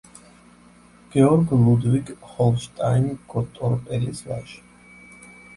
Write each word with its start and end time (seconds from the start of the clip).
გეორგ 1.15 1.53
ლუდვიგ 1.67 2.09
ჰოლშტაინ-გოტორპელის 2.31 4.25
ვაჟი. 4.31 4.59